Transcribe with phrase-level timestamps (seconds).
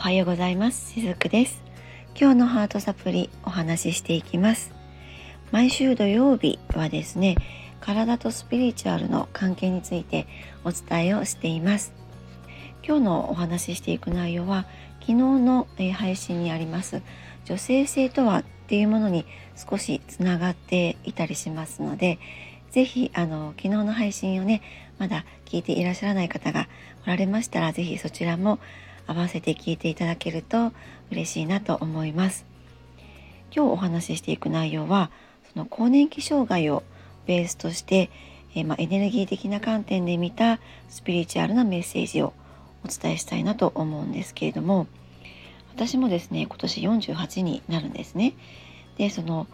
[0.00, 0.94] おはようございます。
[0.94, 1.62] しずくです。
[2.18, 4.72] 今日のハートサプリお話ししていきます。
[5.52, 7.36] 毎週土曜日はですね
[7.82, 10.26] 体とスピリチュアルの関係について
[10.64, 11.92] お伝えをしています。
[12.82, 14.64] 今日のお話ししていく内容は
[15.00, 17.02] 昨日の配信にあります
[17.44, 22.18] 女性性とはっていうものに少しつながっていたりしますので
[22.70, 24.62] 是非あの昨日の配信をね
[24.98, 26.68] まだ聞いていらっしゃらない方が
[27.04, 28.60] おられましたら是非そちらも
[29.06, 30.72] 合わせて聞いていただけると
[31.10, 32.46] 嬉しいなと思います。
[33.54, 35.10] 今日お話ししていく内容は
[35.52, 36.82] その更年期障害を
[37.26, 38.10] ベースとして、
[38.54, 42.32] えー、まエネルギー的な観点で見たスピリチュアルなメッセージを
[42.84, 44.86] お伝えしたいなと思うんですけれども
[45.74, 48.34] 私もですね今年48になるんですね。
[48.96, 49.46] でその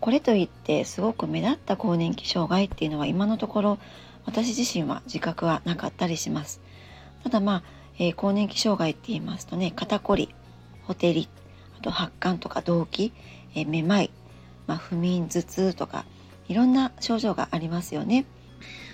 [0.00, 3.78] これといってすごく目立った更年期障害っていうのは今のところ
[4.26, 6.60] 私自身は自覚はなかったりします。
[7.22, 7.62] ただまあ
[7.98, 10.34] えー、更年期障害って言いますとね肩こり
[10.82, 11.28] ほてり
[11.78, 13.12] あと発汗とか動悸、
[13.54, 14.10] えー、めまい、
[14.66, 16.04] まあ、不眠頭痛とか
[16.48, 18.26] いろんな症状がありますよね。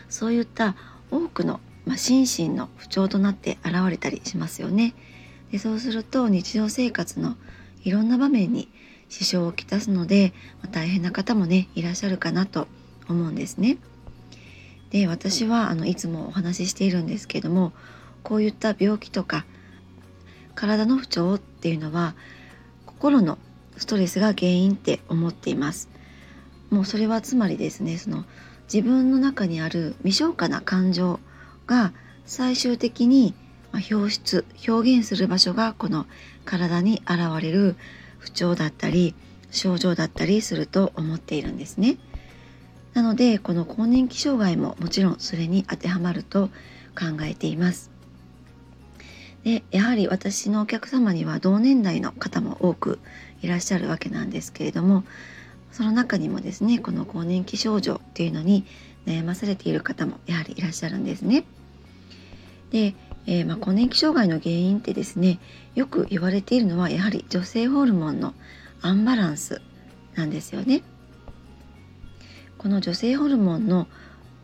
[0.08, 0.76] そういった
[1.10, 4.94] 多くの、まあ、心身の不調となって現れたりしますよね。
[5.50, 7.36] でそうすると日常生活の
[7.82, 8.68] いろんな場面に
[9.08, 12.68] 支障をきたすので、まあ、大変な方もねいらっしゃるかなと
[13.08, 13.78] 思うんですね。
[14.90, 17.72] で私はあのいつもお話ししているんですけども
[18.22, 19.44] こういった病気とか
[20.54, 22.14] 体の不調っていうのは
[22.86, 23.38] 心の
[23.76, 25.88] ストレスが原因って思っています
[26.70, 28.24] もうそれはつまりですねその
[28.72, 31.18] 自分の中にある未消化な感情
[31.66, 31.92] が
[32.26, 33.34] 最終的に
[33.90, 36.06] 表出表現する場所がこの
[36.44, 37.76] 体に現れる
[38.18, 39.14] 不調だったり
[39.50, 41.96] 症状だったりすると思っているんですね。
[42.94, 46.48] なのでこの更年期障害ももちろんそれに当てはまると
[46.98, 47.89] 考えています。
[49.44, 52.98] でやはり私のお客様には同年代の方も多く
[53.42, 55.04] いらっしゃるわけなんですけれども
[55.72, 58.66] その中にもですねこの更年期症状っていうのに
[59.06, 61.44] 悩まされている方もやはりいらっしゃるんですね。
[62.70, 62.94] で、
[63.26, 65.40] えー、まあ、更年期障害の原因ってですね
[65.74, 68.34] よく言われているのはやはり女性ホルモンの
[68.82, 69.60] アンバランス
[70.14, 70.82] なんですよね。
[72.58, 73.88] この女性ホルモンの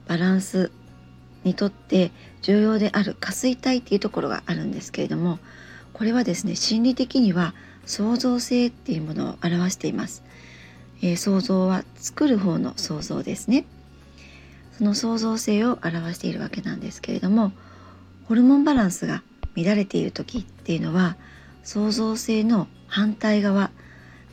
[0.06, 0.70] バランス
[1.46, 2.10] にとって
[2.42, 5.38] 重要である下垂体っていうところがあるんですけれども
[5.92, 7.54] これはですね心理的には
[7.86, 10.24] 創造性っていうものを表しています、
[11.02, 13.64] えー、創造は作る方の創造ですね。
[14.76, 17.52] その創造性を表しているわけなんですけれども
[18.24, 19.22] ホルモンバランスが
[19.56, 21.16] 乱れている時っていうのは
[21.64, 23.70] 創造性の反対側、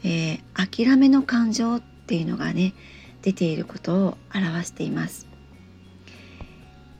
[0.03, 2.73] えー、諦めの感情っていうのがね
[3.21, 5.32] 出ていることを表しています。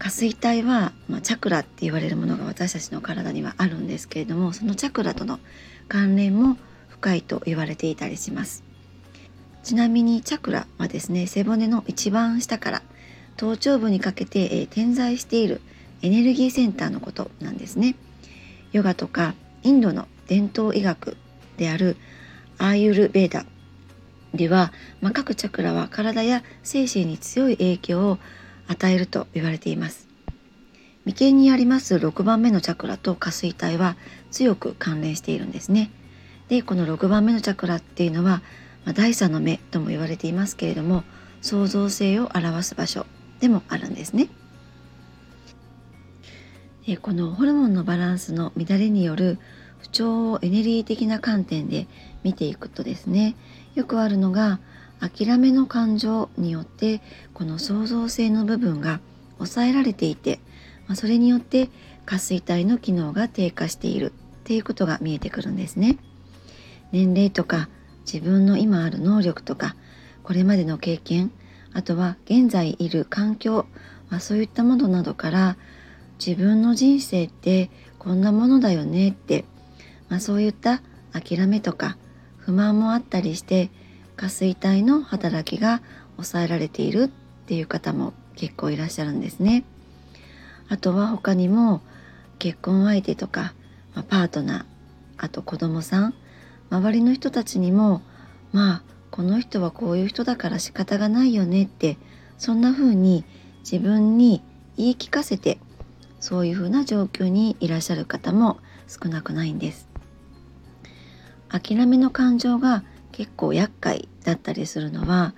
[0.04, 5.40] 下垂体は、まあ、チャクラって言われるものが私たちの体にはあるんですけれどもそのチャクラとの
[5.88, 6.58] 関連も
[6.90, 8.66] 深いと言われていたりします。
[9.64, 12.82] ちなみにチャクラはですね背骨の一番下から
[13.38, 15.62] 頭頂部にかけて、えー、点在している
[16.02, 17.96] エネルギーセンターのことなんですね。
[18.74, 21.16] ヨガとかインドの伝統医学
[21.56, 21.96] である
[22.58, 23.46] アーユルベーダ
[24.34, 28.18] では、まあ、各チャクラは体や精神に強い影響を
[28.68, 30.08] 与えると言われています。
[31.06, 33.98] 眉間にあります6番目のチャクラと下垂体は
[34.32, 35.92] 強く関連しているんですね。
[36.48, 38.42] でこの6番目のチャクラっていうのは、
[38.86, 41.04] まあ、第三の目とも言われていますけれども
[41.42, 43.06] 創造性を表す場所
[43.40, 44.30] でもあるんですね。
[46.86, 49.40] でこのホルモンのバランスの乱れによる
[49.80, 51.88] 不調をエネルギー的な観点で
[52.24, 53.36] 見ていくとですね
[53.76, 54.60] よくあるのが
[55.00, 57.02] 諦めの感情によって
[57.34, 59.00] この創造性の部分が
[59.38, 60.40] 抑えられていて、
[60.88, 61.70] ま、それによって
[62.06, 65.98] 下垂体の機能が低下しているっていうことが見えてくるんですね。
[66.92, 67.70] 年齢とか
[68.06, 69.76] 自分の今ある能力とか
[70.22, 71.32] これまでの経験
[71.74, 73.66] あとは現在いる環境、
[74.10, 75.58] まあ、そういったものなどから
[76.26, 79.46] 自分の人生ってこんなものだよねって、
[80.10, 80.82] まあ、そういった
[81.14, 81.98] 諦めとか
[82.38, 83.72] 不満もあったりして
[84.16, 85.82] 下垂体の働きが
[86.16, 87.08] 抑えられているっ
[87.46, 89.64] ていう方も結構いらっしゃるんですね。
[90.70, 91.82] あとは他にも
[92.40, 93.54] 結婚相手とか、
[93.96, 94.66] まあ、パートナー
[95.18, 96.14] あと子供さん
[96.70, 98.02] 周りの人たちにも
[98.52, 101.98] まあこの人はこういう人だから仕方がないよねって
[102.38, 103.24] そんな風に
[103.60, 104.42] 自分に
[104.78, 105.60] 言い聞かせて
[106.20, 108.58] そういう風な状況にいらっしゃる方も
[108.88, 109.88] 少なくないんです。
[111.50, 112.84] 諦めの感情が
[113.14, 115.34] 結構厄介だったりするのは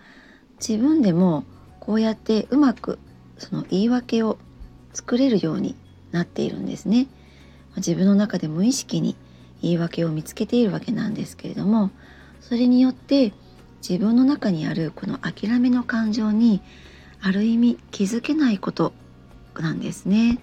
[0.59, 1.43] 自分でも
[1.79, 2.97] こうやってうまく
[3.37, 4.39] その言い訳を
[4.93, 5.75] 作れるように
[6.11, 7.07] なっているんですね。
[7.77, 9.17] 自分の中で無意識に
[9.61, 11.91] 言い訳を見つけているわけなんですけれども
[12.39, 13.33] それによって
[13.87, 16.61] 自分の中にあるこの諦めの感情に
[17.21, 18.93] ある意味気づけないこと
[19.59, 20.39] なんですね。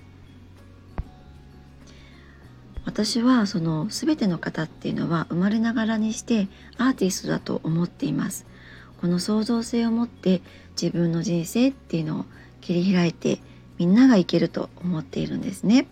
[2.85, 6.49] 私はその全ての方っていうのは生まれながらにして
[6.79, 8.47] アーティストだと思っています。
[9.01, 10.43] この創造性を持って
[10.81, 12.25] 自分の人生っていうのを
[12.61, 13.41] 切り開いて
[13.79, 15.87] みんながいけると思っているんですね。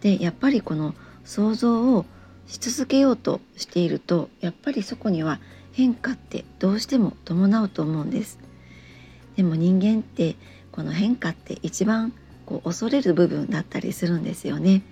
[0.00, 2.06] でやっぱりこの想像を
[2.46, 5.38] し続けようとしているとやっぱりそこには
[5.72, 8.38] 変化ってどうしても伴うと思うんです。
[9.36, 10.36] でも人間って
[10.72, 12.12] この変化って一番
[12.44, 14.82] こう恐れる部分だったりするんですよね。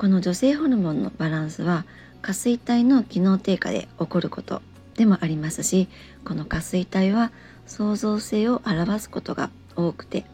[0.00, 1.84] この女性ホルモンのバランスは
[2.22, 4.62] 下垂体の機能低下で起こること
[4.94, 5.88] でもありますし
[6.24, 7.32] この下垂体は
[7.66, 10.24] 創造性を表すことが多くて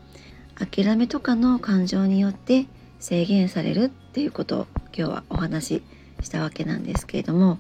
[0.55, 2.67] 諦めとかの感情によって
[3.01, 4.67] 制限されるっていうことを
[4.97, 5.83] 今日はお話し
[6.23, 7.59] したわけなんですけれども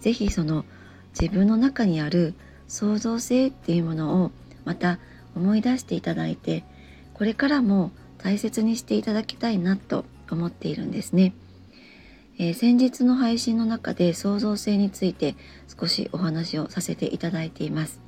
[0.00, 0.66] 是非その
[1.18, 2.34] 自分の中にある
[2.68, 4.30] 創造性っていうものを
[4.66, 4.98] また
[5.34, 6.64] 思い出していただいて
[7.14, 11.32] これからも大切にしていただきたいなと思っているんですね。
[12.38, 15.36] えー、先日の配信の中で創造性について
[15.80, 18.00] 少しお話をさせていただいています。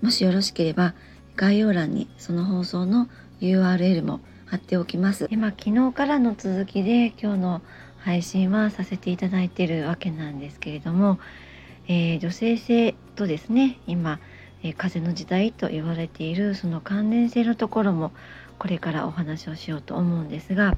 [0.00, 0.94] もしよろしければ
[1.36, 3.08] 概要欄にその放送の
[3.40, 5.28] URL も貼っておきます。
[5.30, 7.62] 今昨日からの続きで今日の
[7.98, 11.18] 配信はさせていただいているわけなんですけれども、
[11.88, 14.20] えー、女性性とですね今、
[14.62, 18.12] えー、風の時代と言われているその関連性のところも
[18.58, 20.76] これからお話をしようと思うんですが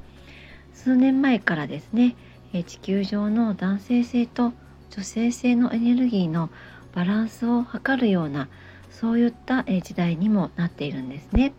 [0.75, 2.16] 数年前からですね
[2.62, 4.53] 地球上の男性性と
[4.91, 6.51] 女性性のエネルギーの
[6.95, 8.49] バランスを測るような
[8.91, 11.53] そういった時代にもなっているんですね。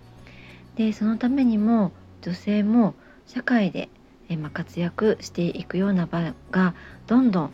[0.75, 2.93] でそのためにも女性も
[3.27, 3.89] 社会で
[4.53, 6.73] 活躍していくような場が
[7.07, 7.51] どんどん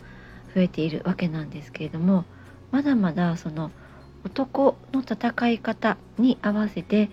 [0.54, 2.26] 増えているわけなんですけれども
[2.72, 3.72] まだまだその
[4.24, 7.10] 男の戦い方に合わせて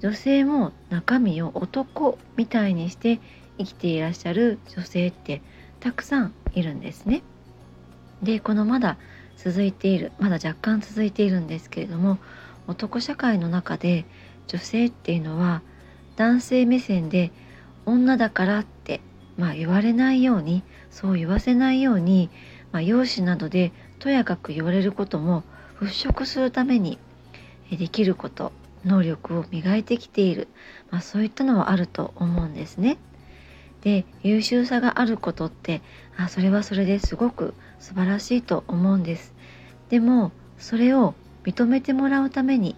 [0.00, 3.20] 女性も中身を男みたいにして
[3.58, 5.42] 生きていらっしゃる女性って
[5.82, 7.22] たくさんいるんですね。
[8.22, 8.98] でこのまだ
[9.36, 12.18] 続いているまだ若干続いているんですけれども
[12.68, 14.04] 男社会の中で
[14.46, 15.60] 女性っていうのは
[16.14, 17.32] 男性目線で
[17.84, 19.00] 女だからって、
[19.36, 20.62] まあ、言われないように
[20.92, 22.30] そう言わせないように、
[22.70, 25.42] まあ、容姿などでとやかく言われることも
[25.80, 26.98] 払拭するために
[27.72, 28.52] できること
[28.84, 30.46] 能力を磨いてきている、
[30.90, 32.98] まあ、そういったのはあると思うんですね。
[33.82, 35.82] で優秀さがあることって
[36.16, 39.34] あそれはそれですごく素晴らしいと思うんです。
[39.90, 41.14] でもそれを
[41.44, 42.76] 認めてもらうために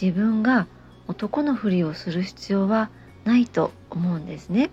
[0.00, 0.66] 自分が
[1.06, 2.90] 男のふりをする必要は
[3.24, 4.70] ないと思うんですね。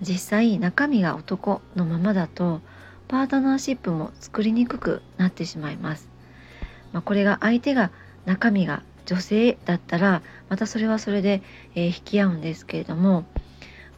[0.00, 2.60] 実際中身が男のままだと
[3.08, 6.08] パートナーシップも作りにくくなってしまいます、
[6.92, 7.90] まあ、これが相手が
[8.24, 11.42] 中身が女性だったらまたそれはそれで、
[11.74, 13.24] えー、引き合うんですけれども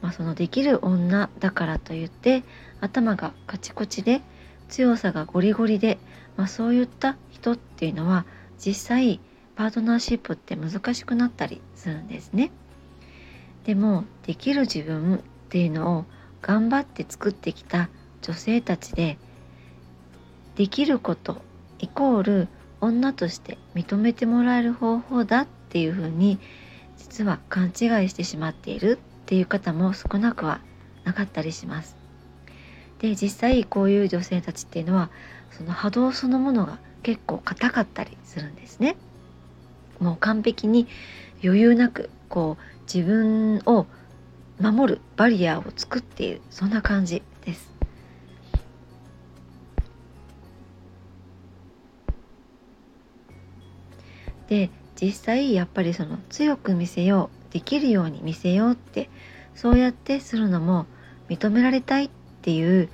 [0.00, 2.44] まあ、そのできる女だからといって
[2.80, 4.22] 頭がカチコチで
[4.68, 5.98] 強さがゴリゴリで、
[6.36, 8.26] まあ、そういった人っていうのは
[8.58, 9.20] 実際
[9.56, 12.50] パートナーシップって難しくなったりするんですね。
[13.64, 16.04] でもできる自分っていうのを
[16.40, 17.88] 頑張って作ってきた
[18.22, 19.18] 女性たちで
[20.56, 21.42] できること
[21.78, 22.48] イコール
[22.80, 26.38] 女として認めてもらえる方法だっていうふうに
[26.96, 27.72] 実は勘違い
[28.08, 30.62] してしまっているっていう方も少なくは
[31.04, 31.98] なかったりします。
[32.98, 35.10] で実際こういう女性たちっていうのは
[35.50, 38.96] その波動そのものが結構硬かったりするんですね。
[40.00, 40.88] もう完璧に
[41.44, 43.84] 余裕なくこう自分を
[44.58, 47.70] 守るバリアを作っているそんな感じです。
[54.48, 59.10] で実際やっぱりその強く見せようできるように見せようって
[59.56, 60.86] そうやってするのも
[61.28, 62.10] 認められたいっ
[62.40, 62.88] ていう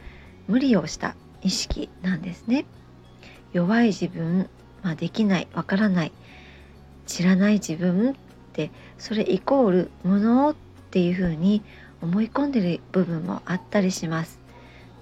[0.49, 2.65] 無理をした意識なんですね。
[3.53, 4.49] 弱い自分、
[4.83, 6.13] まあ、できないわからない
[7.07, 8.15] 知らない自分っ
[8.55, 10.55] てそれイコール無能っ
[10.91, 11.63] ていうふうに
[12.01, 14.41] 思い込んでる部分もあったりします。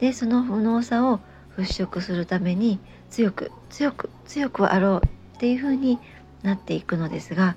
[0.00, 1.20] でその無能さを
[1.56, 6.00] 払拭するために強く強く強くあろうっていうふうに
[6.42, 7.54] なっていくのですが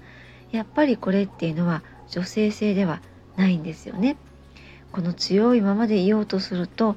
[0.51, 3.01] やっぱりこれっていうのは女性性では
[3.35, 4.17] ないんですよね。
[4.91, 6.95] この強いままでいようとすると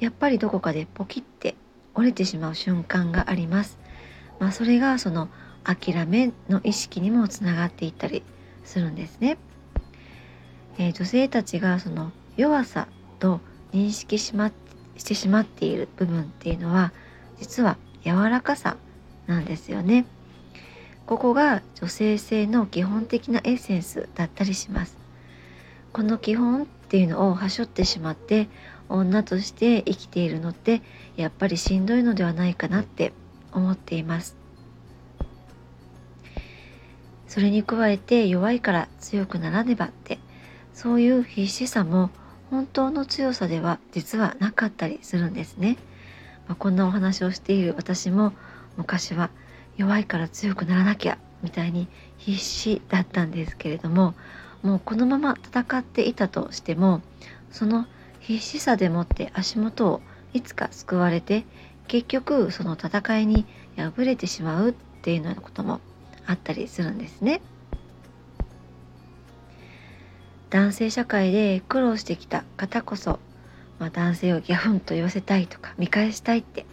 [0.00, 1.54] やっぱりどこかでポキって
[1.94, 3.78] 折れてしまう瞬間があります。
[4.40, 5.28] まあ、それがその
[5.62, 8.22] 諦めの意識にもつながっていったり
[8.64, 9.38] するんですね。
[10.78, 13.40] えー、女性たちがその弱さと
[13.72, 14.50] 認識し,、ま、
[14.96, 16.92] してしまっている部分っていうのは
[17.38, 18.76] 実は柔らかさ
[19.26, 20.06] なんですよね。
[21.06, 24.96] ここが女性性の基本的なエッセンスだったりします。
[25.92, 28.48] この基本っていうのをはしょってしまって
[28.88, 30.82] 女として生きているのって
[31.16, 33.12] やっぱりしんどいのではないかなって
[33.52, 34.36] 思っています。
[37.28, 40.18] それに加えて弱いから強くならねばって
[40.72, 42.10] そういう必死さも
[42.50, 45.76] 本当の強さでは実はなかったりするんですね。
[46.46, 48.32] まあ、こんなお話をしている私も
[48.76, 49.30] 昔は
[49.76, 51.88] 弱いから強くならなきゃみたいに
[52.18, 54.14] 必死だったんですけれども
[54.62, 57.02] もうこのまま戦っていたとしても
[57.50, 57.86] その
[58.20, 60.00] 必死さでもって足元を
[60.32, 61.44] いつか救われて
[61.86, 63.44] 結局その戦いに
[63.76, 65.80] 敗れてしまうっていうようなことも
[66.26, 67.42] あったりするんですね。
[70.48, 73.18] 男性社会で苦労してきた方こそ、
[73.80, 76.64] まあ、男性をギャフンと言わせたいとか見返したいって、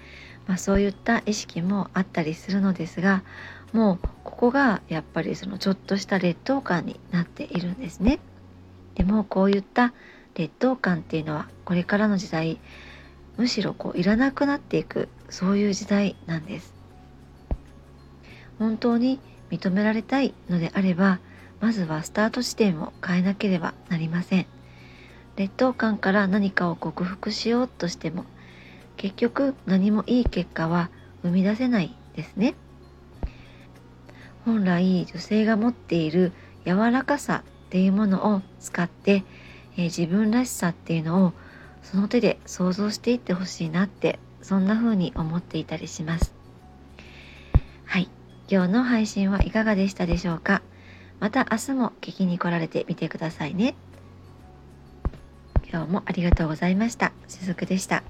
[0.52, 3.24] まあ、そういった意識もあったりするのですが
[3.72, 8.20] もうここがやっぱりそのちょっとした劣等感になっているんですね。
[8.96, 9.94] でもこういった
[10.36, 12.60] 劣等感っていうのはこれからの時代
[13.38, 16.74] むしろこういらなくなっていくそういう時代なんです。
[18.60, 21.20] 本当に認められたいのであれば
[21.62, 24.46] まずはスタート地点を変えなければなりません
[25.38, 28.26] 劣等感から何かを克服しようとしても
[29.02, 30.92] 結局何もいい結果は
[31.24, 32.54] 生み出せないですね。
[34.46, 36.32] 本来女性が持っている
[36.66, 39.24] 柔らかさっていうものを使って、
[39.76, 41.34] えー、自分らしさっていうのを
[41.82, 46.36] その手で想像していってほしいなってそんな風に思っていたりします。
[47.86, 48.08] はい。
[48.48, 50.62] 今日の配信はいかがでしたでしょうか？
[51.20, 53.74] また明日も聞きに来られてみてくださいね。
[55.72, 57.14] 今日もありがとうございました。
[57.28, 58.04] しずくでした。